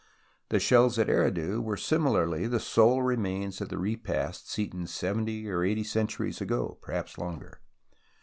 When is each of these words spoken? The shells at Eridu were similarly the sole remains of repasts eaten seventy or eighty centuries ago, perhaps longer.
The 0.49 0.59
shells 0.59 0.97
at 0.97 1.09
Eridu 1.11 1.61
were 1.61 1.77
similarly 1.77 2.47
the 2.47 2.59
sole 2.59 3.03
remains 3.03 3.61
of 3.61 3.69
repasts 3.71 4.57
eaten 4.57 4.87
seventy 4.87 5.47
or 5.47 5.63
eighty 5.63 5.83
centuries 5.83 6.41
ago, 6.41 6.79
perhaps 6.81 7.19
longer. 7.19 7.59